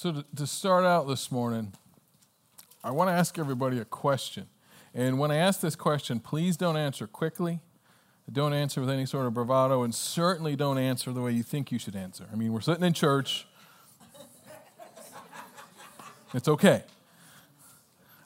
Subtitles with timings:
[0.00, 1.74] So, to, start out this morning,
[2.82, 4.46] I want to ask everybody a question.
[4.94, 7.60] And when I ask this question, please don't answer quickly.
[8.32, 11.70] Don't answer with any sort of bravado, and certainly don't answer the way you think
[11.70, 12.24] you should answer.
[12.32, 13.46] I mean, we're sitting in church.
[16.32, 16.82] It's okay.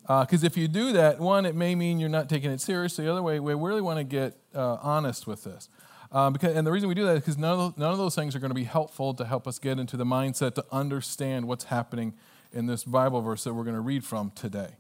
[0.03, 3.07] Because uh, if you do that, one, it may mean you're not taking it seriously.
[3.07, 5.69] The other way, we really want to get uh, honest with this.
[6.15, 8.15] Um, because, and the reason we do that is because none, of, none of those
[8.15, 11.49] things are going to be helpful to help us get into the mindset to understand
[11.49, 12.15] what's happening
[12.53, 14.77] in this Bible verse that we're going to read from today.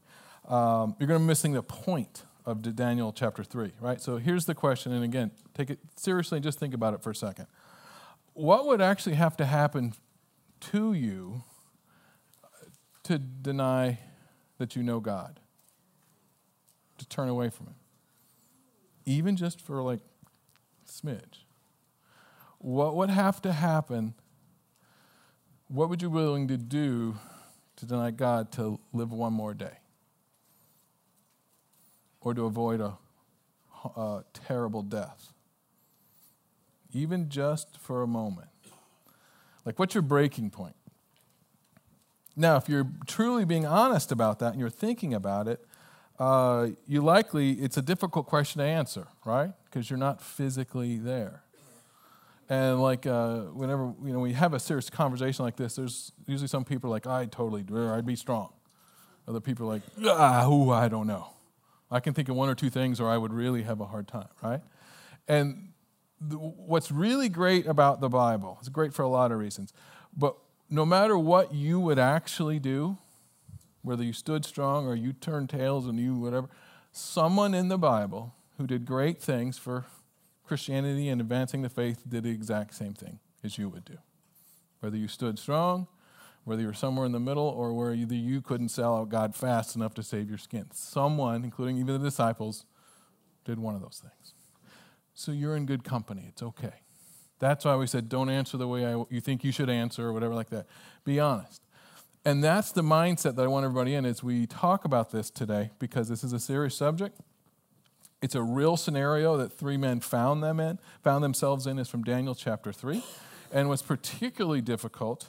[0.48, 4.00] Um, you're going to be missing the point of Daniel chapter 3, right?
[4.00, 7.10] So here's the question, and again, take it seriously and just think about it for
[7.10, 7.48] a second.
[8.34, 9.94] What would actually have to happen
[10.72, 11.42] to you
[13.02, 13.98] to deny
[14.58, 15.40] that you know God,
[16.98, 17.76] to turn away from Him,
[19.04, 20.00] even just for like
[20.86, 21.44] smidge.
[22.58, 24.14] What would have to happen?
[25.68, 27.16] What would you be willing to do
[27.76, 29.78] to deny God to live one more day?
[32.20, 32.96] Or to avoid a,
[33.96, 35.32] a terrible death?
[36.92, 38.48] Even just for a moment.
[39.64, 40.76] Like, what's your breaking point?
[42.36, 45.64] Now, if you're truly being honest about that and you're thinking about it,
[46.24, 49.50] uh, you likely, it's a difficult question to answer, right?
[49.66, 51.42] Because you're not physically there.
[52.48, 56.48] And like uh, whenever you know we have a serious conversation like this, there's usually
[56.48, 58.52] some people like, I totally I'd be strong.
[59.28, 61.28] Other people like, ah, ooh, I don't know.
[61.90, 64.08] I can think of one or two things, or I would really have a hard
[64.08, 64.62] time, right?
[65.28, 65.72] And
[66.20, 69.74] what's really great about the Bible, it's great for a lot of reasons,
[70.16, 70.36] but
[70.70, 72.96] no matter what you would actually do,
[73.84, 76.48] whether you stood strong or you turned tails and you whatever,
[76.90, 79.84] someone in the Bible who did great things for
[80.44, 83.98] Christianity and advancing the faith did the exact same thing as you would do.
[84.80, 85.86] Whether you stood strong,
[86.44, 89.34] whether you were somewhere in the middle, or where either you couldn't sell out God
[89.34, 90.66] fast enough to save your skin.
[90.72, 92.66] Someone, including even the disciples,
[93.44, 94.34] did one of those things.
[95.14, 96.26] So you're in good company.
[96.28, 96.74] It's okay.
[97.38, 100.12] That's why we said don't answer the way I, you think you should answer or
[100.12, 100.66] whatever like that.
[101.04, 101.63] Be honest.
[102.24, 105.70] And that's the mindset that I want everybody in as we talk about this today
[105.78, 107.20] because this is a serious subject.
[108.22, 112.02] It's a real scenario that three men found them in, found themselves in is from
[112.02, 113.02] Daniel chapter 3.
[113.52, 115.26] And what's particularly difficult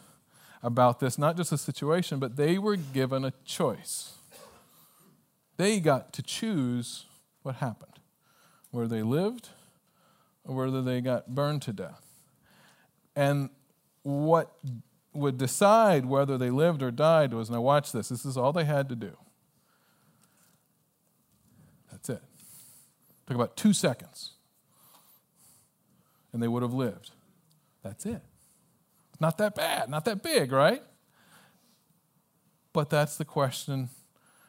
[0.63, 4.13] about this, not just the situation, but they were given a choice.
[5.57, 7.05] They got to choose
[7.43, 7.99] what happened,
[8.71, 9.49] where they lived
[10.45, 12.01] or whether they got burned to death.
[13.15, 13.49] And
[14.03, 14.55] what
[15.15, 18.65] would decide whether they lived or died was now, watch this, this is all they
[18.65, 19.17] had to do.
[21.91, 22.21] That's it.
[23.25, 24.31] Took about two seconds.
[26.33, 27.11] And they would have lived.
[27.81, 28.21] That's it.
[29.19, 30.83] Not that bad, not that big, right?
[32.73, 33.89] But that's the question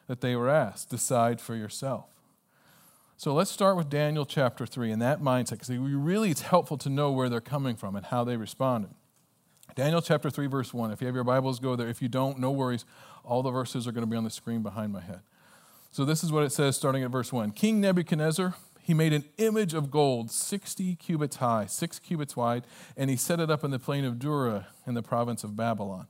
[0.07, 2.05] that they were asked decide for yourself.
[3.15, 6.89] So let's start with Daniel chapter 3 and that mindset, because really it's helpful to
[6.89, 8.91] know where they're coming from and how they responded.
[9.75, 10.91] Daniel chapter 3, verse 1.
[10.91, 11.87] If you have your Bibles, go there.
[11.87, 12.85] If you don't, no worries.
[13.23, 15.19] All the verses are going to be on the screen behind my head.
[15.91, 17.51] So this is what it says starting at verse 1.
[17.51, 23.09] King Nebuchadnezzar, he made an image of gold 60 cubits high, 6 cubits wide, and
[23.09, 26.07] he set it up in the plain of Dura in the province of Babylon.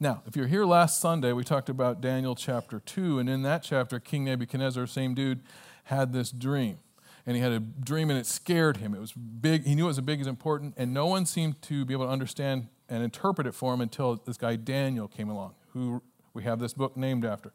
[0.00, 3.62] Now, if you're here last Sunday, we talked about Daniel chapter 2, and in that
[3.62, 5.40] chapter, King Nebuchadnezzar, same dude,
[5.84, 6.78] had this dream.
[7.26, 8.94] And he had a dream and it scared him.
[8.94, 9.64] It was big.
[9.64, 12.06] He knew it was as big as important, and no one seemed to be able
[12.06, 16.02] to understand and interpret it for him until this guy Daniel came along, who
[16.34, 17.52] we have this book named after.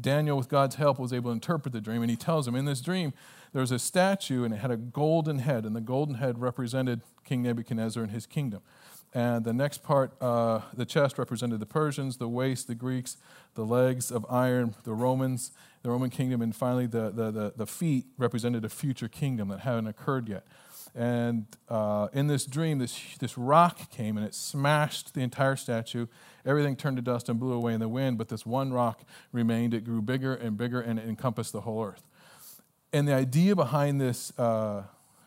[0.00, 2.64] Daniel, with God's help, was able to interpret the dream, and he tells him in
[2.64, 3.12] this dream
[3.52, 7.00] there was a statue and it had a golden head, and the golden head represented
[7.24, 8.62] King Nebuchadnezzar and his kingdom.
[9.12, 13.16] And the next part, uh, the chest represented the Persians, the waist, the Greeks,
[13.54, 15.50] the legs of iron, the Romans,
[15.82, 19.60] the Roman kingdom, and finally the, the, the, the feet represented a future kingdom that
[19.60, 20.46] hadn't occurred yet.
[20.94, 26.06] And uh, in this dream, this, this rock came and it smashed the entire statue.
[26.44, 29.02] Everything turned to dust and blew away in the wind, but this one rock
[29.32, 29.72] remained.
[29.72, 32.02] It grew bigger and bigger and it encompassed the whole earth.
[32.92, 34.82] And the idea behind this uh,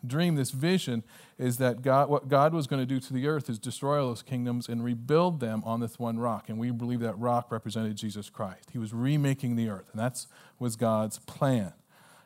[0.06, 1.02] dream, this vision,
[1.38, 4.08] is that God, what God was going to do to the earth is destroy all
[4.08, 6.48] those kingdoms and rebuild them on this one rock.
[6.48, 8.70] And we believe that rock represented Jesus Christ.
[8.72, 10.24] He was remaking the earth, and that
[10.58, 11.72] was God's plan,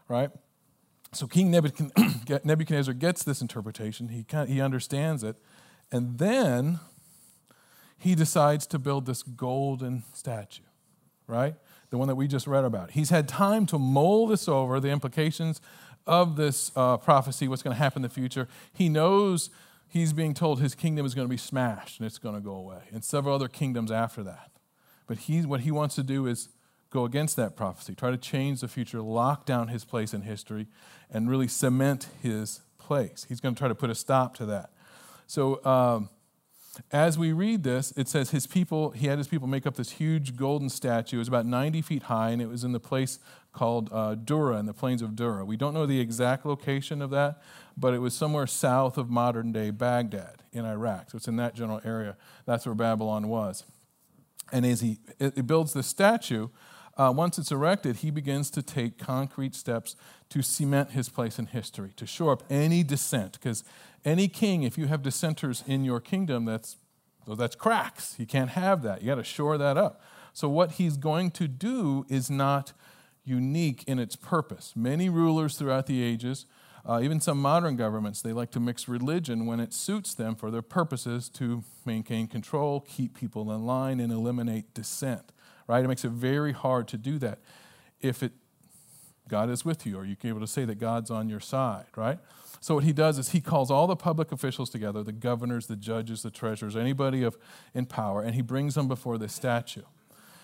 [0.08, 0.30] right?
[1.12, 1.50] So King
[2.44, 5.36] Nebuchadnezzar gets this interpretation, he, he understands it,
[5.90, 6.80] and then
[7.98, 10.62] he decides to build this golden statue,
[11.26, 11.54] right?
[11.90, 12.92] The one that we just read about.
[12.92, 15.60] He's had time to mull this over, the implications
[16.08, 18.48] of this uh, prophecy, what's going to happen in the future.
[18.72, 19.50] He knows
[19.86, 22.54] he's being told his kingdom is going to be smashed and it's going to go
[22.54, 24.50] away, and several other kingdoms after that.
[25.06, 26.48] But he, what he wants to do is
[26.90, 30.66] go against that prophecy, try to change the future, lock down his place in history,
[31.10, 33.26] and really cement his place.
[33.28, 34.70] He's going to try to put a stop to that.
[35.26, 36.08] So, um,
[36.92, 39.90] as we read this, it says his people, he had his people make up this
[39.92, 41.16] huge golden statue.
[41.16, 43.18] It was about 90 feet high, and it was in the place
[43.52, 45.44] called uh, Dura, in the plains of Dura.
[45.44, 47.42] We don't know the exact location of that,
[47.76, 51.10] but it was somewhere south of modern day Baghdad in Iraq.
[51.10, 52.16] So it's in that general area.
[52.46, 53.64] That's where Babylon was.
[54.52, 56.48] And as he it builds the statue,
[56.98, 59.94] uh, once it's erected, he begins to take concrete steps
[60.30, 63.34] to cement his place in history, to shore up any dissent.
[63.34, 63.62] Because
[64.04, 66.76] any king, if you have dissenters in your kingdom, that's,
[67.26, 68.16] that's cracks.
[68.18, 69.00] You can't have that.
[69.02, 70.02] You got to shore that up.
[70.32, 72.72] So, what he's going to do is not
[73.28, 74.72] unique in its purpose.
[74.74, 76.46] Many rulers throughout the ages,
[76.86, 80.50] uh, even some modern governments, they like to mix religion when it suits them for
[80.50, 85.32] their purposes to maintain control, keep people in line, and eliminate dissent
[85.68, 85.84] right?
[85.84, 87.38] It makes it very hard to do that.
[88.00, 88.32] If it,
[89.28, 91.40] God is with you, or you can be able to say that God's on your
[91.40, 92.18] side, right?
[92.60, 95.76] So what he does is he calls all the public officials together, the governors, the
[95.76, 97.36] judges, the treasurers, anybody of,
[97.72, 99.82] in power, and he brings them before the statue.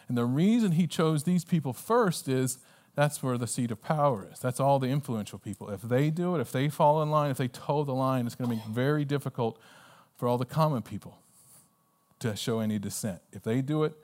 [0.07, 2.59] And the reason he chose these people first is
[2.94, 4.38] that's where the seat of power is.
[4.38, 5.69] That's all the influential people.
[5.70, 8.37] If they do it, if they fall in line, if they toe the line, it's
[8.37, 9.58] going to be very difficult
[10.17, 11.19] for all the common people
[12.20, 13.20] to show any dissent.
[13.32, 13.94] If they do it,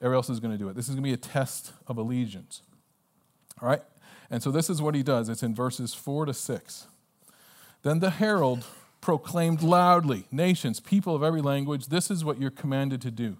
[0.00, 0.74] everyone else is going to do it.
[0.74, 2.62] This is going to be a test of allegiance.
[3.62, 3.82] All right?
[4.30, 5.28] And so this is what he does.
[5.28, 6.86] It's in verses 4 to 6.
[7.82, 8.64] Then the herald
[9.00, 13.38] proclaimed loudly, Nations, people of every language, this is what you're commanded to do.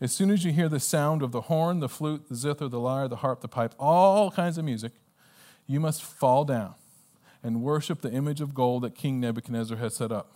[0.00, 2.80] As soon as you hear the sound of the horn, the flute, the zither, the
[2.80, 4.92] lyre, the harp, the pipe, all kinds of music,
[5.66, 6.74] you must fall down
[7.42, 10.32] and worship the image of gold that King Nebuchadnezzar has set up.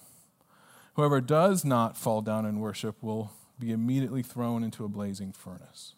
[0.94, 5.94] Whoever does not fall down and worship will be immediately thrown into a blazing furnace.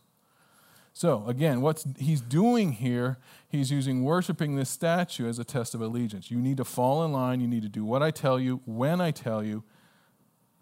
[0.92, 3.18] So, again, what he's doing here,
[3.48, 6.30] he's using worshiping this statue as a test of allegiance.
[6.30, 9.00] You need to fall in line, you need to do what I tell you, when
[9.00, 9.64] I tell you,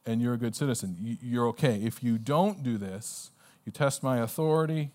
[0.06, 1.18] and you're a good citizen.
[1.22, 1.80] You're okay.
[1.82, 3.30] If you don't do this,
[3.64, 4.90] you test my authority,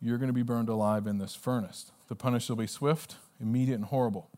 [0.00, 1.92] you're going to be burned alive in this furnace.
[2.08, 4.30] The punishment will be swift, immediate, and horrible.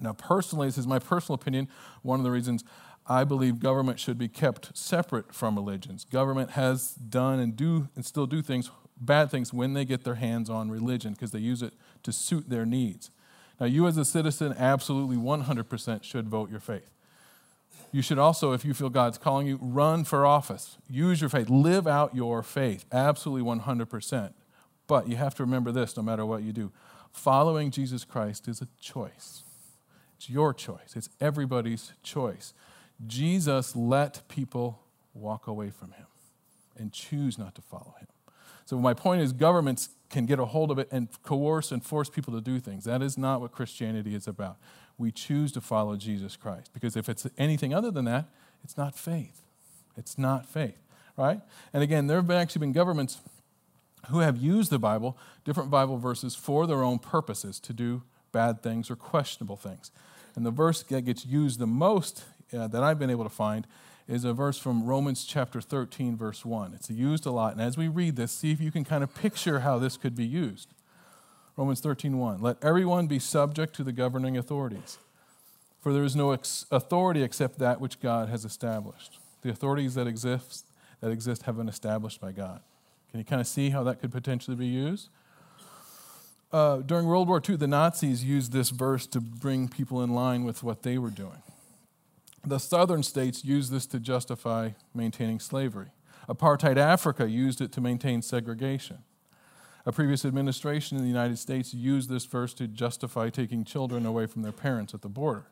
[0.00, 1.68] Now, personally, this is my personal opinion.
[2.02, 2.64] One of the reasons
[3.06, 6.04] I believe government should be kept separate from religions.
[6.04, 8.70] Government has done and do and still do things,
[9.00, 11.74] bad things, when they get their hands on religion because they use it
[12.04, 13.10] to suit their needs.
[13.58, 16.90] Now, you as a citizen absolutely 100% should vote your faith.
[17.92, 20.78] You should also, if you feel God's calling you, run for office.
[20.88, 21.50] Use your faith.
[21.50, 22.84] Live out your faith.
[22.92, 24.32] Absolutely 100%.
[24.86, 26.72] But you have to remember this no matter what you do
[27.12, 29.42] following Jesus Christ is a choice.
[30.16, 32.52] It's your choice, it's everybody's choice.
[33.06, 34.80] Jesus let people
[35.14, 36.06] walk away from him
[36.76, 38.06] and choose not to follow him.
[38.66, 42.10] So, my point is, governments can get a hold of it and coerce and force
[42.10, 42.84] people to do things.
[42.84, 44.58] That is not what Christianity is about.
[45.00, 48.26] We choose to follow Jesus Christ because if it's anything other than that,
[48.62, 49.40] it's not faith.
[49.96, 50.76] It's not faith,
[51.16, 51.40] right?
[51.72, 53.22] And again, there have actually been governments
[54.10, 58.62] who have used the Bible, different Bible verses, for their own purposes to do bad
[58.62, 59.90] things or questionable things.
[60.36, 63.66] And the verse that gets used the most uh, that I've been able to find
[64.06, 66.74] is a verse from Romans chapter 13, verse 1.
[66.74, 67.52] It's used a lot.
[67.54, 70.14] And as we read this, see if you can kind of picture how this could
[70.14, 70.68] be used.
[71.60, 72.40] Romans 13, 1.
[72.40, 74.96] Let everyone be subject to the governing authorities,
[75.82, 79.18] for there is no ex- authority except that which God has established.
[79.42, 80.64] The authorities that exist,
[81.02, 82.62] that exist have been established by God.
[83.10, 85.10] Can you kind of see how that could potentially be used?
[86.50, 90.44] Uh, during World War II, the Nazis used this verse to bring people in line
[90.44, 91.42] with what they were doing.
[92.42, 95.88] The southern states used this to justify maintaining slavery.
[96.26, 99.04] Apartheid Africa used it to maintain segregation.
[99.86, 104.26] A previous administration in the United States used this verse to justify taking children away
[104.26, 105.46] from their parents at the border.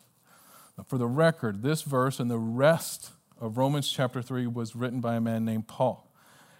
[0.76, 5.00] Now, for the record, this verse and the rest of Romans chapter 3 was written
[5.00, 6.12] by a man named Paul.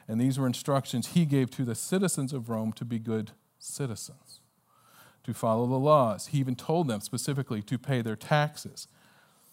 [0.07, 4.41] And these were instructions he gave to the citizens of Rome to be good citizens,
[5.25, 6.29] to follow the laws.
[6.29, 8.89] He even told them specifically to pay their taxes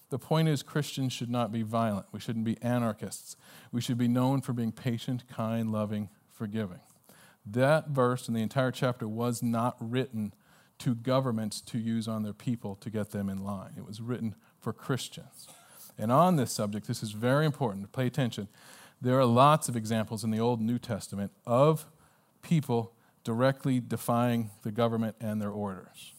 [0.09, 2.05] the point is, Christians should not be violent.
[2.11, 3.35] We shouldn't be anarchists.
[3.71, 6.79] We should be known for being patient, kind, loving, forgiving.
[7.45, 10.33] That verse and the entire chapter was not written
[10.79, 13.73] to governments to use on their people to get them in line.
[13.77, 15.47] It was written for Christians.
[15.97, 17.83] And on this subject, this is very important.
[17.83, 18.47] To pay attention.
[19.01, 21.85] There are lots of examples in the Old and New Testament of
[22.41, 26.13] people directly defying the government and their orders.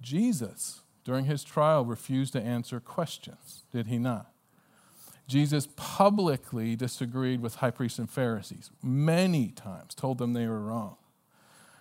[0.00, 4.32] Jesus during his trial refused to answer questions, did he not?
[5.26, 10.96] Jesus publicly disagreed with high priests and Pharisees many times, told them they were wrong.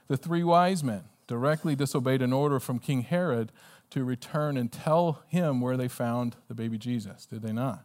[0.08, 3.52] The three wise men directly disobeyed an order from King Herod
[3.92, 7.84] to return and tell him where they found the baby Jesus, did they not?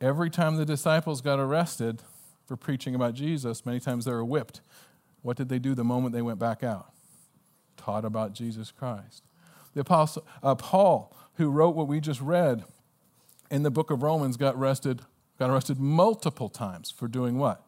[0.00, 2.02] Every time the disciples got arrested
[2.46, 4.60] for preaching about Jesus, many times they were whipped.
[5.22, 6.92] What did they do the moment they went back out?
[7.76, 9.24] Taught about Jesus Christ.
[9.74, 12.64] The apostle uh, Paul, who wrote what we just read
[13.50, 15.02] in the book of Romans, got arrested,
[15.38, 17.64] got arrested multiple times for doing what?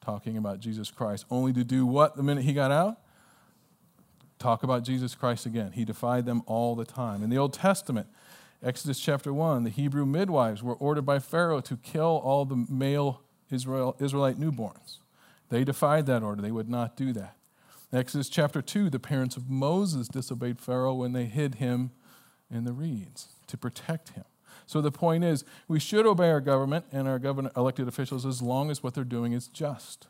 [0.00, 1.24] Talking about Jesus Christ.
[1.30, 2.98] Only to do what the minute he got out?
[4.38, 5.72] Talk about Jesus Christ again.
[5.72, 7.22] He defied them all the time.
[7.22, 8.06] In the Old Testament,
[8.62, 13.22] Exodus chapter 1, the Hebrew midwives were ordered by Pharaoh to kill all the male
[13.50, 14.98] Israel, Israelite newborns.
[15.50, 16.42] They defied that order.
[16.42, 17.36] They would not do that.
[17.92, 21.92] Exodus chapter 2, the parents of Moses disobeyed Pharaoh when they hid him
[22.50, 24.24] in the reeds to protect him.
[24.66, 28.40] So the point is, we should obey our government and our government elected officials as
[28.40, 30.06] long as what they're doing is just.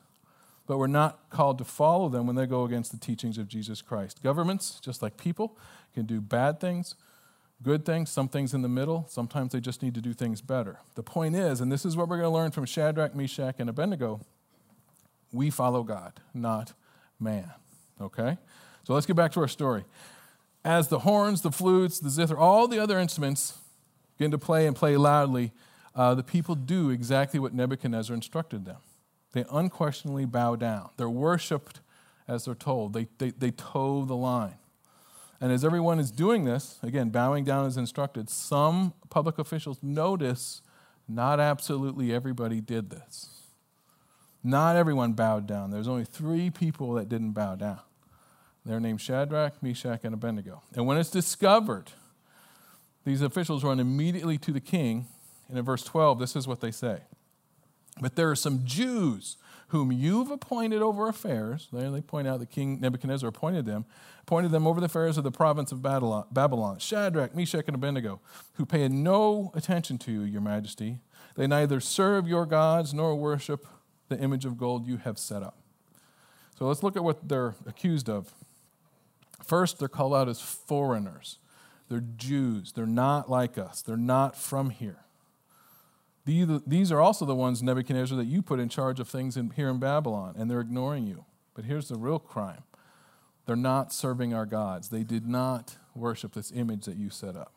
[0.66, 3.82] But we're not called to follow them when they go against the teachings of Jesus
[3.82, 4.22] Christ.
[4.22, 5.58] Governments, just like people,
[5.92, 6.94] can do bad things,
[7.62, 9.06] good things, some things in the middle.
[9.08, 10.78] Sometimes they just need to do things better.
[10.94, 13.68] The point is, and this is what we're going to learn from Shadrach, Meshach, and
[13.68, 14.20] Abednego
[15.34, 16.72] we follow God, not
[17.18, 17.50] man.
[18.00, 18.38] Okay?
[18.84, 19.84] So let's get back to our story.
[20.64, 23.58] As the horns, the flutes, the zither, all the other instruments
[24.16, 25.52] begin to play and play loudly,
[25.94, 28.78] uh, the people do exactly what Nebuchadnezzar instructed them.
[29.32, 30.90] They unquestionably bow down.
[30.96, 31.80] They're worshiped
[32.26, 34.56] as they're told, they, they, they toe the line.
[35.40, 40.62] And as everyone is doing this, again, bowing down as instructed, some public officials notice
[41.06, 43.42] not absolutely everybody did this.
[44.42, 45.70] Not everyone bowed down.
[45.70, 47.80] There's only three people that didn't bow down.
[48.64, 50.62] They're named Shadrach, Meshach, and Abednego.
[50.74, 51.90] And when it's discovered,
[53.04, 55.06] these officials run immediately to the king.
[55.48, 57.02] And in verse 12, this is what they say
[58.00, 59.36] But there are some Jews
[59.68, 61.68] whom you've appointed over affairs.
[61.72, 63.86] There they point out that King Nebuchadnezzar appointed them,
[64.22, 68.20] appointed them over the affairs of the province of Babylon, Shadrach, Meshach, and Abednego,
[68.54, 71.00] who pay no attention to you, your majesty.
[71.34, 73.66] They neither serve your gods nor worship
[74.08, 75.58] the image of gold you have set up.
[76.56, 78.32] So let's look at what they're accused of.
[79.42, 81.38] First, they're called out as foreigners.
[81.88, 82.72] They're Jews.
[82.72, 83.82] They're not like us.
[83.82, 85.00] They're not from here.
[86.24, 89.68] These are also the ones, Nebuchadnezzar, that you put in charge of things in, here
[89.68, 91.26] in Babylon, and they're ignoring you.
[91.54, 92.62] But here's the real crime
[93.46, 94.88] they're not serving our gods.
[94.88, 97.52] They did not worship this image that you set up.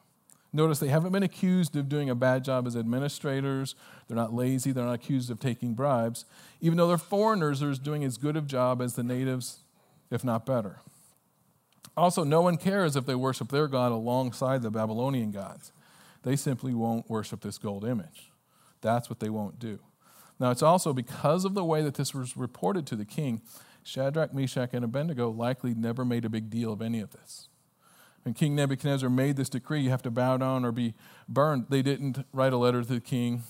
[0.52, 3.76] Notice they haven't been accused of doing a bad job as administrators.
[4.08, 4.72] They're not lazy.
[4.72, 6.26] They're not accused of taking bribes.
[6.62, 9.60] Even though they're foreigners, they're doing as good a job as the natives,
[10.10, 10.80] if not better.
[11.98, 15.72] Also, no one cares if they worship their God alongside the Babylonian gods.
[16.22, 18.32] They simply won't worship this gold image.
[18.82, 19.80] That's what they won't do.
[20.40, 23.42] Now, it's also because of the way that this was reported to the king,
[23.84, 27.50] Shadrach, Meshach, and Abednego likely never made a big deal of any of this.
[28.22, 30.94] When King Nebuchadnezzar made this decree, you have to bow down or be
[31.28, 33.44] burned, they didn't write a letter to the king,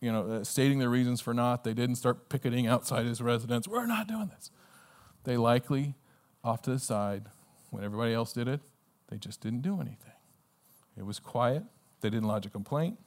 [0.00, 1.64] you know, uh, stating their reasons for not.
[1.64, 3.66] They didn't start picketing outside his residence.
[3.66, 4.50] We're not doing this.
[5.22, 5.94] They likely,
[6.42, 7.26] off to the side,
[7.74, 8.60] when everybody else did it,
[9.08, 10.12] they just didn't do anything.
[10.96, 11.64] It was quiet.
[12.00, 12.98] They didn't lodge a complaint.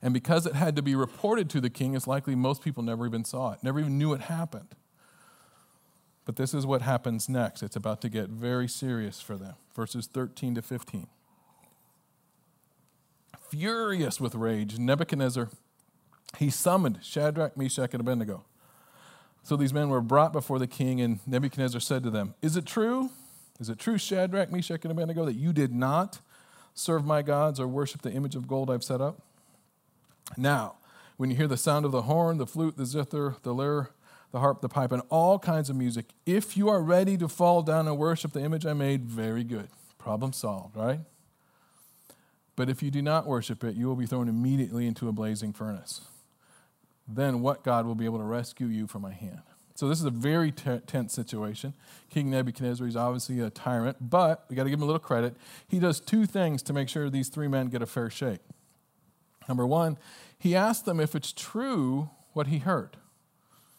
[0.00, 3.04] And because it had to be reported to the king, it's likely most people never
[3.04, 4.76] even saw it, never even knew it happened.
[6.24, 7.62] But this is what happens next.
[7.62, 9.54] It's about to get very serious for them.
[9.74, 11.08] Verses 13 to 15.
[13.50, 15.48] Furious with rage, Nebuchadnezzar,
[16.36, 18.44] he summoned Shadrach, Meshach, and Abednego.
[19.42, 22.66] So these men were brought before the king, and Nebuchadnezzar said to them, Is it
[22.66, 23.10] true?
[23.60, 26.20] Is it true, Shadrach, Meshach, and Abednego, that you did not
[26.74, 29.20] serve my gods or worship the image of gold I've set up?
[30.36, 30.76] Now,
[31.16, 33.90] when you hear the sound of the horn, the flute, the zither, the lyre,
[34.30, 37.62] the harp, the pipe, and all kinds of music, if you are ready to fall
[37.62, 39.68] down and worship the image I made, very good.
[39.98, 41.00] Problem solved, right?
[42.54, 45.52] But if you do not worship it, you will be thrown immediately into a blazing
[45.52, 46.02] furnace.
[47.06, 49.42] Then what God will be able to rescue you from my hand?
[49.78, 51.72] So this is a very tense situation.
[52.10, 55.36] King Nebuchadnezzar is obviously a tyrant, but we got to give him a little credit.
[55.68, 58.40] He does two things to make sure these three men get a fair shake.
[59.48, 59.96] Number one,
[60.36, 62.96] he asked them if it's true what he heard.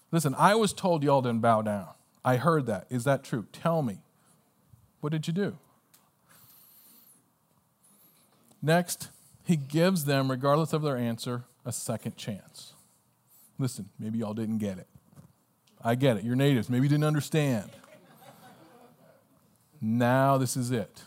[0.09, 1.89] Listen, I was told y'all didn't bow down.
[2.23, 2.87] I heard that.
[2.89, 3.47] Is that true?
[3.51, 3.97] Tell me.
[5.01, 5.57] What did you do?
[8.61, 9.09] Next,
[9.43, 12.71] he gives them, regardless of their answer, a second chance.
[13.57, 14.87] Listen, maybe y'all didn't get it.
[15.83, 16.23] I get it.
[16.23, 16.69] You're natives.
[16.69, 17.69] Maybe you didn't understand.
[19.81, 21.03] Now this is it.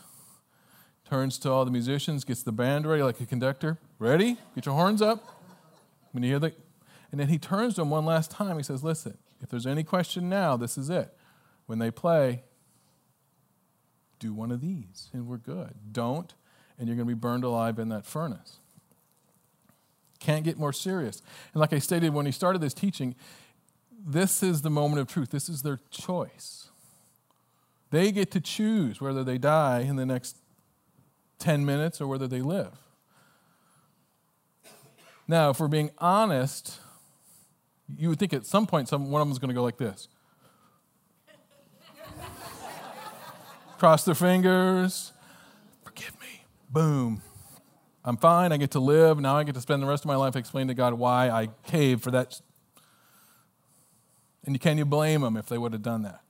[1.09, 3.79] Turns to all the musicians, gets the band ready like a conductor.
[3.99, 4.39] Ready?
[4.55, 5.23] Get your horns up.
[6.13, 6.55] When you hear the,
[7.11, 8.57] and then he turns to them one last time.
[8.57, 11.15] He says, Listen, if there's any question now, this is it.
[11.67, 12.45] When they play,
[14.19, 15.75] do one of these, and we're good.
[15.91, 16.33] Don't,
[16.79, 18.59] and you're going to be burned alive in that furnace.
[20.21, 21.21] Can't get more serious.
[21.53, 23.17] And like I stated when he started this teaching,
[24.05, 25.31] this is the moment of truth.
[25.31, 26.71] This is their choice.
[27.91, 30.39] They get to choose whether they die in the next
[31.39, 32.73] 10 minutes or whether they live.
[35.29, 36.81] Now, if we're being honest,
[37.97, 39.77] you would think at some point some, one of them is going to go like
[39.77, 40.09] this
[43.79, 45.13] cross their fingers,
[45.85, 47.23] forgive me, boom.
[48.05, 49.21] I'm fine, I get to live.
[49.21, 51.49] Now I get to spend the rest of my life explaining to God why I
[51.67, 52.41] caved for that.
[54.45, 56.21] And can you blame them if they would have done that?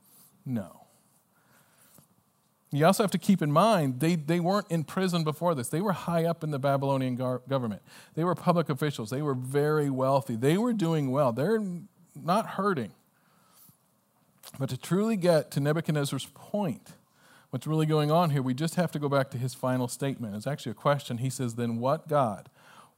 [0.45, 0.83] No.
[2.71, 5.69] You also have to keep in mind, they, they weren't in prison before this.
[5.69, 7.83] They were high up in the Babylonian gar- government.
[8.14, 9.11] They were public officials.
[9.11, 10.37] They were very wealthy.
[10.37, 11.33] They were doing well.
[11.33, 11.62] They're
[12.16, 12.92] not hurting.
[14.59, 16.95] But to truly get to Nebuchadnezzar's point,
[17.50, 20.35] what's really going on here, we just have to go back to his final statement.
[20.35, 21.19] It's actually a question.
[21.19, 22.49] He says, Then what God?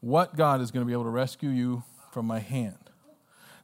[0.00, 2.83] What God is going to be able to rescue you from my hand?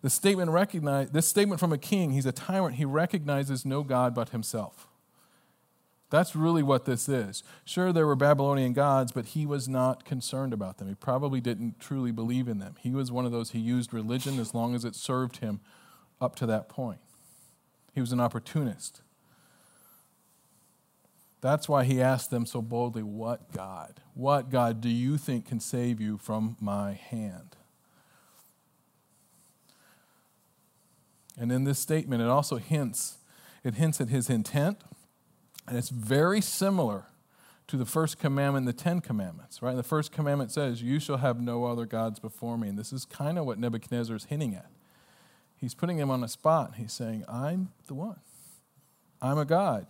[0.03, 4.15] The statement recognize, this statement from a king, he's a tyrant, he recognizes no God
[4.15, 4.87] but himself.
[6.09, 7.45] That's really what this is.
[7.65, 10.89] Sure, there were Babylonian gods, but he was not concerned about them.
[10.89, 12.75] He probably didn't truly believe in them.
[12.81, 15.61] He was one of those, who used religion as long as it served him
[16.21, 16.99] up to that point.
[17.95, 19.03] He was an opportunist.
[21.41, 24.01] That's why he asked them so boldly, What God?
[24.15, 27.57] What God do you think can save you from my hand?
[31.41, 33.17] And in this statement, it also hints,
[33.65, 34.79] it hints at his intent,
[35.67, 37.07] and it's very similar
[37.67, 39.75] to the first commandment, the Ten Commandments, right?
[39.75, 42.69] The first commandment says, You shall have no other gods before me.
[42.69, 44.71] And this is kind of what Nebuchadnezzar is hinting at.
[45.57, 46.75] He's putting him on a spot.
[46.77, 48.21] He's saying, I'm the one.
[49.23, 49.87] I'm a God.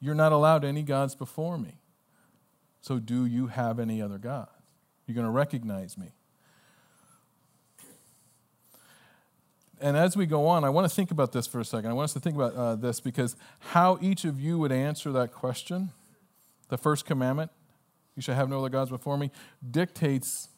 [0.00, 1.78] You're not allowed any gods before me.
[2.80, 4.50] So, do you have any other gods?
[5.06, 6.12] You're going to recognize me.
[9.80, 11.90] And as we go on, I want to think about this for a second.
[11.90, 15.12] I want us to think about uh, this because how each of you would answer
[15.12, 15.90] that question,
[16.68, 17.50] the first commandment,
[18.16, 19.30] you shall have no other gods before me,
[19.70, 20.48] dictates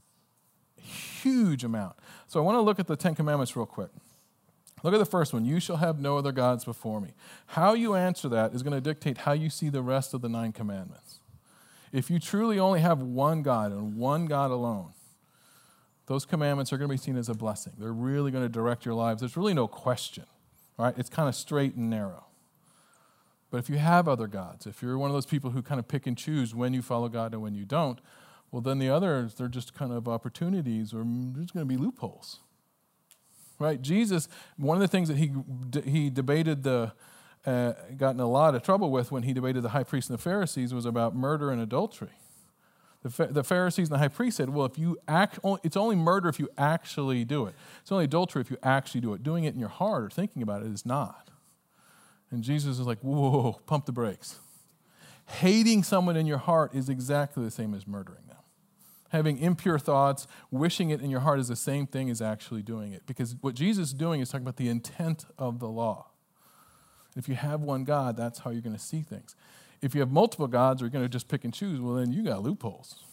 [0.76, 1.96] huge amount.
[2.26, 3.90] So I want to look at the Ten Commandments real quick.
[4.82, 7.10] Look at the first one you shall have no other gods before me.
[7.48, 10.28] How you answer that is going to dictate how you see the rest of the
[10.28, 11.20] nine commandments.
[11.92, 14.92] If you truly only have one God and one God alone,
[16.10, 17.72] those commandments are going to be seen as a blessing.
[17.78, 19.20] They're really going to direct your lives.
[19.20, 20.24] There's really no question,
[20.76, 20.92] right?
[20.98, 22.24] It's kind of straight and narrow.
[23.48, 25.86] But if you have other gods, if you're one of those people who kind of
[25.86, 28.00] pick and choose when you follow God and when you don't,
[28.50, 32.40] well, then the others, they're just kind of opportunities or there's going to be loopholes
[33.60, 33.82] right?
[33.82, 35.32] Jesus, one of the things that he,
[35.84, 36.92] he debated the,
[37.44, 40.18] uh, got in a lot of trouble with when he debated the high priest and
[40.18, 42.19] the Pharisees was about murder and adultery.
[43.02, 46.38] The, Pharisees and the high priest said, well, if you act, it's only murder if
[46.38, 47.54] you actually do it.
[47.80, 49.22] It's only adultery if you actually do it.
[49.22, 51.30] Doing it in your heart or thinking about it is not.
[52.30, 54.38] And Jesus is like, whoa, pump the brakes.
[55.26, 58.30] Hating someone in your heart is exactly the same as murdering them
[59.10, 62.92] having impure thoughts, wishing it in your heart is the same thing as actually doing
[62.92, 63.02] it.
[63.06, 66.06] Because what Jesus is doing is talking about the intent of the law.
[67.16, 69.34] If you have one God, that's how you're going to see things.
[69.82, 72.22] If you have multiple gods you're going to just pick and choose, well, then you
[72.22, 73.04] got loopholes.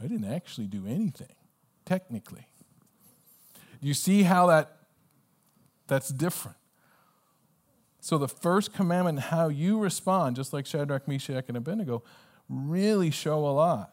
[0.00, 1.34] I didn't actually do anything,
[1.84, 2.46] technically.
[3.80, 4.76] You see how that
[5.86, 6.56] that's different.
[8.00, 12.02] So the first commandment, how you respond, just like Shadrach, Meshach, and Abednego,
[12.48, 13.92] really show a lot.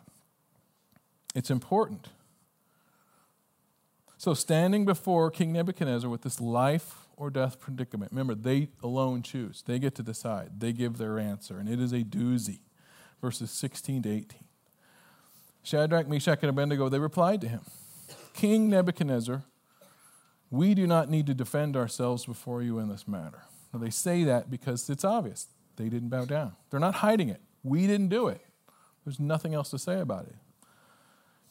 [1.35, 2.09] It's important.
[4.17, 9.61] So, standing before King Nebuchadnezzar with this life or death predicament, remember, they alone choose.
[9.61, 10.59] They get to decide.
[10.59, 12.59] They give their answer, and it is a doozy.
[13.21, 14.39] Verses 16 to 18.
[15.61, 17.59] Shadrach, Meshach, and Abednego, they replied to him
[18.33, 19.43] King Nebuchadnezzar,
[20.49, 23.41] we do not need to defend ourselves before you in this matter.
[23.73, 25.47] Now, they say that because it's obvious.
[25.75, 26.53] They didn't bow down.
[26.69, 27.41] They're not hiding it.
[27.63, 28.41] We didn't do it.
[29.05, 30.35] There's nothing else to say about it.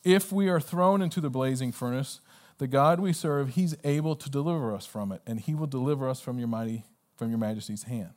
[0.02, 2.20] If we are thrown into the blazing furnace,
[2.58, 6.08] the God we serve, he's able to deliver us from it, and he will deliver
[6.08, 6.84] us from your mighty
[7.16, 8.10] from your majesty's hand.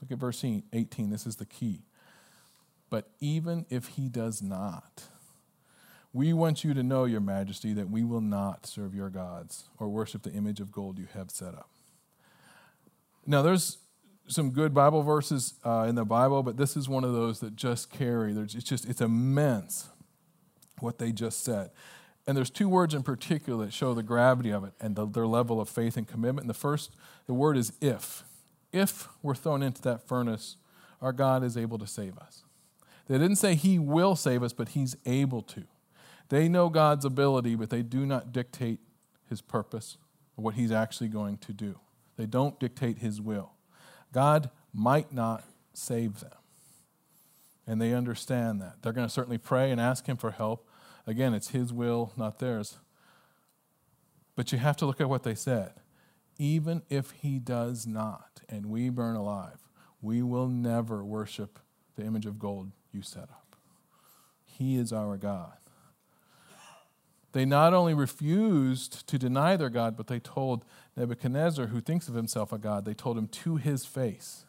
[0.00, 1.10] Look at verse 18.
[1.10, 1.82] This is the key.
[2.90, 5.04] But even if he does not,
[6.12, 9.88] we want you to know, Your Majesty, that we will not serve your gods or
[9.88, 11.68] worship the image of gold you have set up.
[13.26, 13.78] Now, there's
[14.26, 17.56] some good Bible verses uh, in the Bible, but this is one of those that
[17.56, 18.32] just carry.
[18.32, 19.88] It's just it's immense
[20.80, 21.70] what they just said.
[22.28, 25.26] And there's two words in particular that show the gravity of it and the, their
[25.26, 26.40] level of faith and commitment.
[26.40, 26.94] And the first,
[27.26, 28.22] the word is if.
[28.70, 30.58] If we're thrown into that furnace,
[31.00, 32.44] our God is able to save us.
[33.08, 35.64] They didn't say He will save us, but He's able to.
[36.28, 38.80] They know God's ability, but they do not dictate
[39.30, 39.96] His purpose
[40.36, 41.80] or what He's actually going to do.
[42.18, 43.52] They don't dictate His will.
[44.12, 46.32] God might not save them.
[47.66, 48.82] And they understand that.
[48.82, 50.67] They're going to certainly pray and ask Him for help.
[51.08, 52.76] Again, it's His will, not theirs.
[54.36, 55.72] But you have to look at what they said.
[56.38, 59.58] Even if He does not, and we burn alive,
[60.02, 61.58] we will never worship
[61.96, 63.56] the image of gold you set up.
[64.44, 65.54] He is our God.
[67.32, 72.14] They not only refused to deny their God, but they told Nebuchadnezzar, who thinks of
[72.14, 74.44] himself a God, they told him to his face,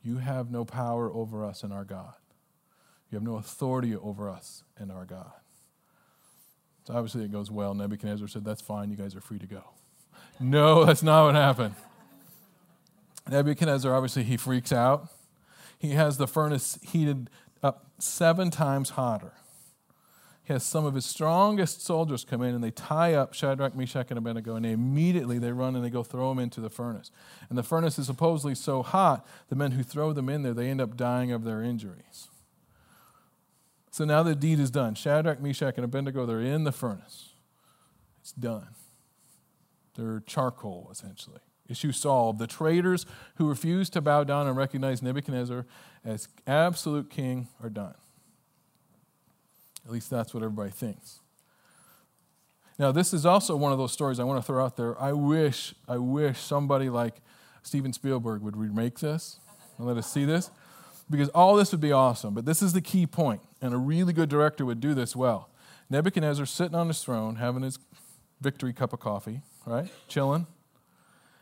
[0.00, 2.14] You have no power over us and our God.
[3.10, 5.32] You have no authority over us and our God.
[6.88, 7.74] So obviously it goes well.
[7.74, 9.62] Nebuchadnezzar said, That's fine, you guys are free to go.
[10.40, 11.74] No, that's not what happened.
[13.30, 15.08] Nebuchadnezzar, obviously, he freaks out.
[15.78, 17.28] He has the furnace heated
[17.62, 19.34] up seven times hotter.
[20.44, 24.06] He has some of his strongest soldiers come in and they tie up Shadrach, Meshach,
[24.08, 27.10] and Abednego, and they immediately they run and they go throw them into the furnace.
[27.50, 30.70] And the furnace is supposedly so hot, the men who throw them in there, they
[30.70, 32.28] end up dying of their injuries.
[33.98, 34.94] So now the deed is done.
[34.94, 37.30] Shadrach, Meshach, and Abednego, they're in the furnace.
[38.20, 38.68] It's done.
[39.96, 41.40] They're charcoal, essentially.
[41.68, 42.38] Issue solved.
[42.38, 43.06] The traitors
[43.38, 45.66] who refused to bow down and recognize Nebuchadnezzar
[46.04, 47.96] as absolute king are done.
[49.84, 51.18] At least that's what everybody thinks.
[52.78, 54.96] Now, this is also one of those stories I want to throw out there.
[55.02, 57.16] I wish, I wish somebody like
[57.64, 59.40] Steven Spielberg would remake this
[59.76, 60.52] and let us see this
[61.10, 62.34] because all this would be awesome.
[62.34, 65.50] But this is the key point, and a really good director would do this well.
[65.90, 67.78] Nebuchadnezzar sitting on his throne, having his
[68.40, 69.88] victory cup of coffee, right?
[70.06, 70.46] Chilling.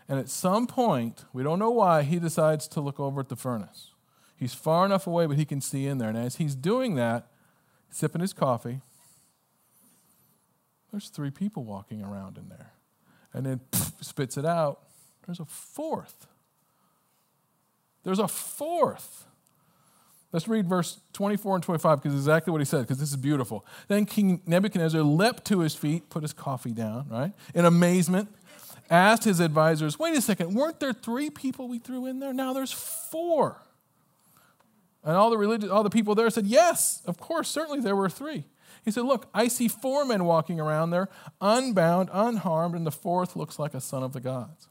[0.09, 3.37] And at some point, we don't know why, he decides to look over at the
[3.37, 3.91] furnace.
[4.37, 6.09] He's far enough away, but he can see in there.
[6.09, 7.27] And as he's doing that,
[7.91, 8.83] sipping his coffee,
[10.93, 12.73] there's three people walking around in there.
[13.33, 14.81] And then pff, spits it out.
[15.27, 16.29] There's a fourth.
[18.05, 19.26] There's a fourth.
[20.33, 23.65] Let's read verse 24 and 25 because exactly what he said, because this is beautiful.
[23.89, 28.29] Then King Nebuchadnezzar leapt to his feet, put his coffee down, right, in amazement
[28.91, 32.33] asked his advisors, wait a second, weren't there three people we threw in there?
[32.33, 33.61] Now there's four.
[35.05, 38.09] And all the religious, all the people there said, yes, of course, certainly there were
[38.09, 38.45] three.
[38.85, 41.09] He said, look, I see four men walking around there,
[41.41, 44.69] unbound, unharmed, and the fourth looks like a son of the gods.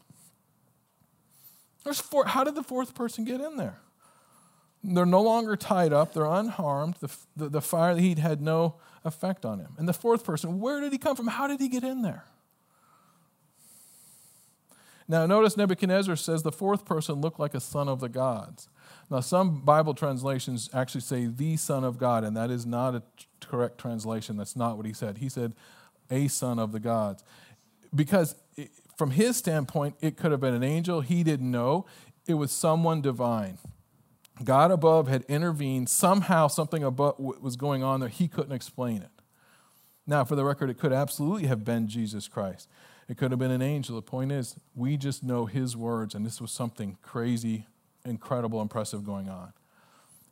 [1.84, 2.26] There's four.
[2.26, 3.78] How did the fourth person get in there?
[4.94, 6.14] They're no longer tied up.
[6.14, 6.96] They're unharmed.
[7.00, 9.74] The, the, the fire, the heat had no effect on him.
[9.78, 11.28] And the fourth person, where did he come from?
[11.28, 12.26] How did he get in there?
[15.08, 18.70] Now, notice Nebuchadnezzar says the fourth person looked like a son of the gods.
[19.10, 23.04] Now, some Bible translations actually say the Son of God, and that is not a
[23.40, 24.36] correct translation.
[24.36, 25.20] That's not what he said.
[25.20, 25.54] He said
[26.10, 27.24] a son of the gods.
[27.94, 28.36] Because
[28.98, 31.02] from his standpoint, it could have been an angel.
[31.02, 31.86] He didn't know.
[32.28, 33.60] It was someone divine.
[34.44, 35.90] God above had intervened.
[35.90, 38.10] Somehow, something above was going on there.
[38.10, 39.10] He couldn't explain it.
[40.08, 42.70] Now, for the record, it could absolutely have been Jesus Christ.
[43.08, 43.96] It could have been an angel.
[43.96, 47.66] The point is, we just know his words, and this was something crazy,
[48.04, 49.54] incredible, impressive going on.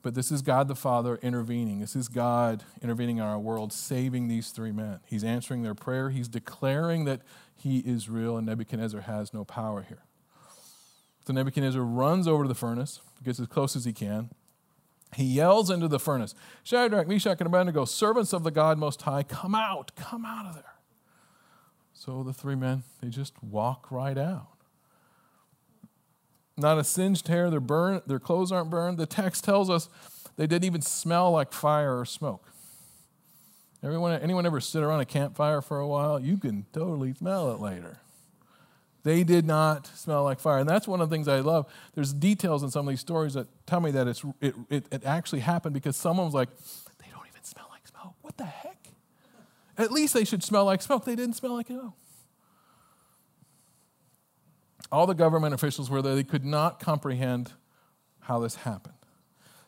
[0.02, 1.80] But this is God the Father intervening.
[1.80, 5.00] This is God intervening in our world, saving these three men.
[5.06, 6.10] He's answering their prayer.
[6.10, 7.22] He's declaring that
[7.56, 10.04] he is real, and Nebuchadnezzar has no power here.
[11.26, 14.30] So Nebuchadnezzar runs over to the furnace, gets as close as he can.
[15.16, 19.24] He yells into the furnace Shadrach, Meshach, and Abednego, servants of the God Most High,
[19.24, 20.74] come out, come out of there.
[21.94, 24.48] So the three men, they just walk right out.
[26.58, 28.98] Not a singed hair, they're burned, their clothes aren't burned.
[28.98, 29.90] The text tells us
[30.36, 32.50] they didn't even smell like fire or smoke.
[33.82, 36.20] Everyone, anyone ever sit around a campfire for a while?
[36.20, 38.00] You can totally smell it later.
[39.04, 40.60] They did not smell like fire.
[40.60, 41.72] And that's one of the things I love.
[41.94, 45.06] There's details in some of these stories that tell me that it's, it, it, it
[45.06, 46.50] actually happened because someone was like,
[47.00, 48.16] they don't even smell like smoke.
[48.22, 48.88] What the heck?
[49.78, 51.04] At least they should smell like smoke.
[51.04, 51.80] They didn't smell like it.
[54.92, 56.16] All the government officials were there.
[56.16, 57.54] They could not comprehend
[58.22, 58.94] how this happened.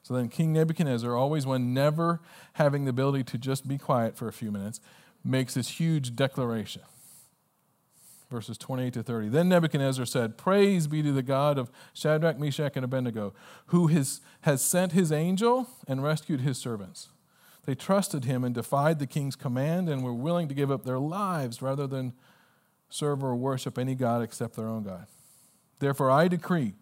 [0.03, 2.21] So then King Nebuchadnezzar, always when never
[2.53, 4.79] having the ability to just be quiet for a few minutes,
[5.23, 6.83] makes this huge declaration.
[8.29, 9.29] Verses 28 to 30.
[9.29, 13.33] Then Nebuchadnezzar said, Praise be to the God of Shadrach, Meshach, and Abednego,
[13.67, 17.09] who has, has sent his angel and rescued his servants.
[17.65, 20.99] They trusted him and defied the king's command and were willing to give up their
[20.99, 22.13] lives rather than
[22.89, 25.07] serve or worship any God except their own God.
[25.79, 26.73] Therefore, I decree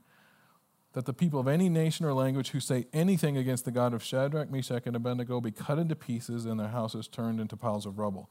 [0.94, 4.04] that the people of any nation or language who say anything against the God of
[4.04, 7.98] Shadrach, Meshach, and Abednego be cut into pieces and their houses turned into piles of
[7.98, 8.30] rubble,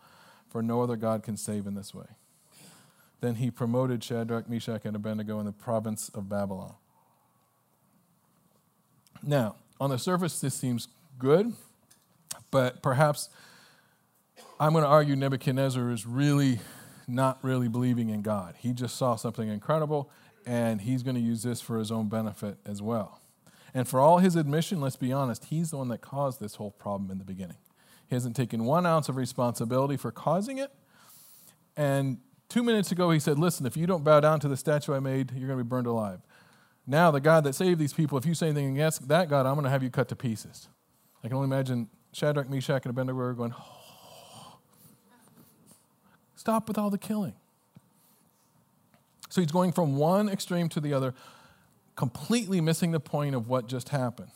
[0.49, 2.07] for no other God can save in this way.
[3.23, 6.75] Then he promoted Shadrach, Meshach, and Abednego in the province of Babylon.
[9.23, 10.89] Now, on the surface, this seems
[11.21, 11.53] good,
[12.51, 13.29] but perhaps
[14.59, 16.59] I'm going to argue Nebuchadnezzar is really
[17.07, 18.57] not really believing in God.
[18.59, 20.11] He just saw something incredible,
[20.45, 23.21] and he's going to use this for his own benefit as well.
[23.73, 26.73] And for all his admission, let's be honest, he's the one that caused this whole
[26.73, 27.59] problem in the beginning.
[28.09, 30.73] He hasn't taken one ounce of responsibility for causing it.
[31.77, 32.19] And
[32.53, 35.01] two minutes ago, he said, Listen, if you don't bow down to the statue I
[35.01, 36.21] made, you're going to be burned alive.
[36.87, 39.55] Now, the God that saved these people, if you say anything against that God, I'm
[39.55, 40.69] going to have you cut to pieces.
[41.23, 43.83] I can only imagine Shadrach, Meshach, and Abednego going, oh,
[46.43, 47.35] Stop with all the killing.
[49.29, 51.15] So he's going from one extreme to the other,
[51.95, 54.33] completely missing the point of what just happened.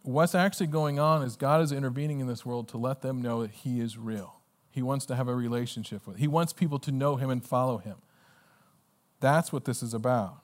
[0.00, 3.42] What's actually going on is God is intervening in this world to let them know
[3.42, 4.40] that He is real.
[4.74, 6.16] He wants to have a relationship with.
[6.16, 7.94] He wants people to know Him and follow Him.
[9.20, 10.40] That's what this is about.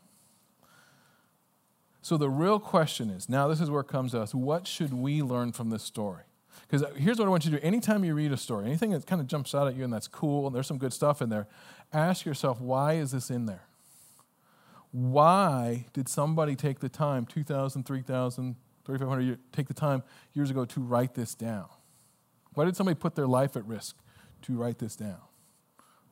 [2.00, 4.94] So the real question is now, this is where it comes to us what should
[4.94, 6.22] we learn from this story?
[6.68, 7.66] Because here's what I want you to do.
[7.66, 10.06] Anytime you read a story, anything that kind of jumps out at you and that's
[10.06, 11.48] cool, and there's some good stuff in there,
[11.92, 13.64] ask yourself, why is this in there?
[14.92, 20.64] Why did somebody take the time, 2,000, 3,000, 3,500 years, take the time years ago
[20.66, 21.66] to write this down?
[22.54, 23.96] Why did somebody put their life at risk
[24.42, 25.20] to write this down?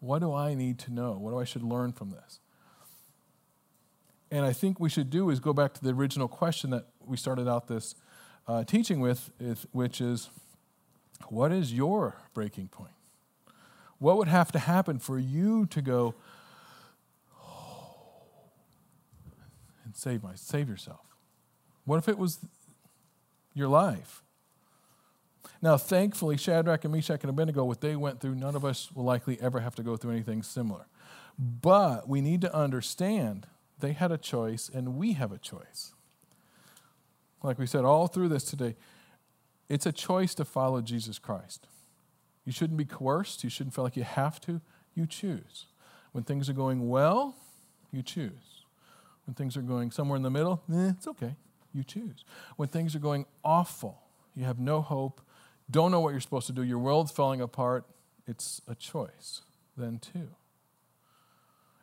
[0.00, 1.12] What do I need to know?
[1.12, 2.40] What do I should learn from this?
[4.30, 7.16] And I think we should do is go back to the original question that we
[7.16, 7.94] started out this
[8.46, 9.30] uh, teaching with,
[9.72, 10.30] which is
[11.28, 12.92] what is your breaking point?
[13.98, 16.14] What would have to happen for you to go
[17.42, 18.04] oh,
[19.84, 21.16] and save my save yourself?
[21.84, 22.38] What if it was
[23.54, 24.22] your life?
[25.60, 29.04] Now, thankfully, Shadrach and Meshach and Abednego, what they went through, none of us will
[29.04, 30.86] likely ever have to go through anything similar.
[31.38, 33.46] But we need to understand
[33.80, 35.94] they had a choice, and we have a choice.
[37.42, 38.76] Like we said all through this today,
[39.68, 41.66] it's a choice to follow Jesus Christ.
[42.44, 43.44] You shouldn't be coerced.
[43.44, 44.60] You shouldn't feel like you have to.
[44.94, 45.66] You choose.
[46.12, 47.36] When things are going well,
[47.92, 48.64] you choose.
[49.26, 51.36] When things are going somewhere in the middle, eh, it's okay.
[51.74, 52.24] You choose.
[52.56, 54.00] When things are going awful,
[54.34, 55.20] you have no hope,
[55.70, 57.84] don't know what you're supposed to do, your world's falling apart,
[58.26, 59.42] it's a choice
[59.76, 60.28] then too.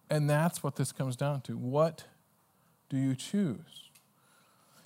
[0.10, 1.58] And that's what this comes down to.
[1.58, 2.06] What
[2.89, 3.89] do you choose?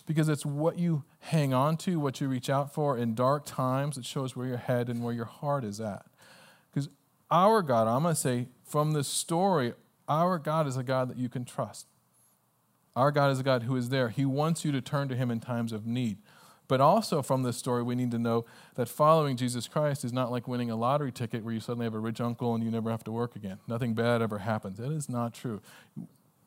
[0.06, 3.98] Because it's what you hang on to, what you reach out for in dark times.
[3.98, 6.06] It shows where your head and where your heart is at.
[6.72, 6.90] Because
[7.30, 9.74] our God, I'm going to say from this story,
[10.08, 11.86] our God is a God that you can trust.
[12.96, 14.10] Our God is a God who is there.
[14.10, 16.18] He wants you to turn to Him in times of need.
[16.70, 20.32] But also from this story, we need to know that following Jesus Christ is not
[20.32, 22.92] like winning a lottery ticket where you suddenly have a rich uncle and you never
[22.92, 23.58] have to work again.
[23.68, 24.78] Nothing bad ever happens.
[24.78, 25.62] That is not true.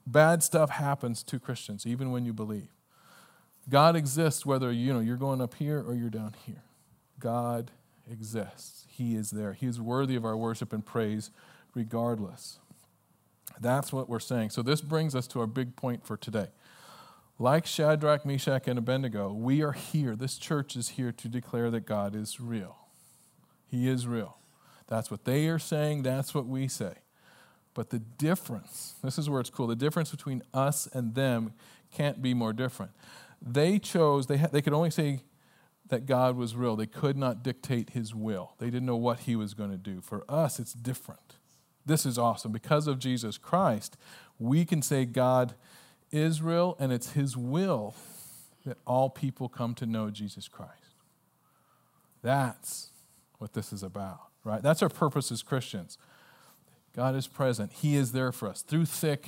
[0.07, 2.69] Bad stuff happens to Christians, even when you believe.
[3.69, 6.63] God exists whether you know you're going up here or you're down here.
[7.19, 7.73] God
[8.11, 8.87] exists.
[8.89, 9.55] He is there.
[9.55, 11.31] He is worthy of our worship and praise
[11.75, 12.61] regardless.
[13.61, 14.51] That's what we're saying.
[14.51, 16.49] So this brings us to our big point for today.
[17.39, 20.15] Like Shadrach, Meshach, and Abednego, we are here.
[20.15, 22.77] This church is here to declare that God is real.
[23.67, 24.37] He is real.
[24.87, 26.95] That's what they are saying, that's what we say.
[27.75, 31.55] But the difference, this is where it's cool, the difference between us and them
[31.91, 32.93] can't be more different.
[33.41, 35.23] They chose, they, ha- they could only say
[35.89, 36.77] that God was real.
[36.77, 38.53] They could not dictate his will.
[38.59, 40.01] They didn't know what he was going to do.
[40.01, 41.37] For us, it's different.
[41.85, 42.53] This is awesome.
[42.53, 43.97] Because of Jesus Christ,
[44.39, 45.55] we can say God
[46.13, 47.95] is real, and it's His will
[48.65, 50.73] that all people come to know Jesus Christ.
[52.23, 52.91] That's
[53.39, 54.63] what this is about, right?
[54.63, 55.99] That's our purpose as Christians.
[56.95, 59.27] God is present, He is there for us through thick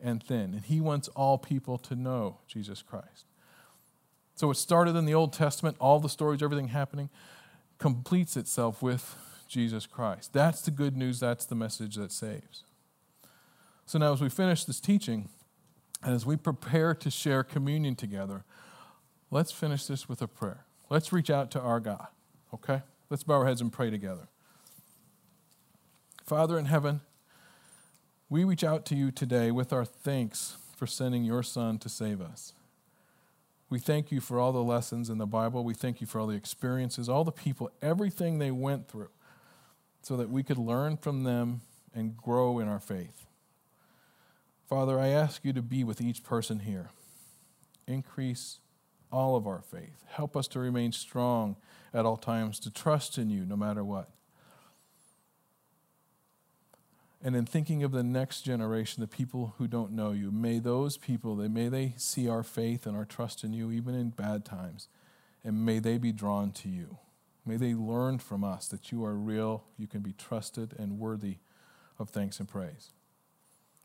[0.00, 3.26] and thin, and He wants all people to know Jesus Christ.
[4.34, 7.08] So it started in the Old Testament, all the stories, everything happening,
[7.78, 9.14] completes itself with
[9.46, 10.32] Jesus Christ.
[10.32, 12.64] That's the good news, that's the message that saves.
[13.86, 15.28] So now, as we finish this teaching,
[16.04, 18.44] as we prepare to share communion together,
[19.30, 20.64] let's finish this with a prayer.
[20.90, 22.08] Let's reach out to our God,
[22.52, 22.82] okay?
[23.10, 24.28] Let's bow our heads and pray together.
[26.24, 27.00] Father in heaven,
[28.28, 32.20] we reach out to you today with our thanks for sending your Son to save
[32.20, 32.52] us.
[33.70, 35.64] We thank you for all the lessons in the Bible.
[35.64, 39.10] We thank you for all the experiences, all the people, everything they went through,
[40.02, 41.62] so that we could learn from them
[41.94, 43.26] and grow in our faith.
[44.68, 46.90] Father, I ask you to be with each person here.
[47.86, 48.60] Increase
[49.12, 50.02] all of our faith.
[50.08, 51.56] Help us to remain strong
[51.92, 54.10] at all times, to trust in you no matter what.
[57.22, 60.98] And in thinking of the next generation, the people who don't know you, may those
[60.98, 64.88] people, may they see our faith and our trust in you even in bad times,
[65.42, 66.98] and may they be drawn to you.
[67.46, 71.38] May they learn from us that you are real, you can be trusted, and worthy
[71.98, 72.90] of thanks and praise.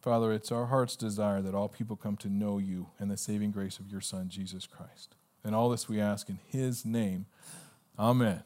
[0.01, 3.51] Father, it's our heart's desire that all people come to know you and the saving
[3.51, 5.15] grace of your Son, Jesus Christ.
[5.43, 7.25] And all this we ask in his name.
[7.97, 8.43] Amen.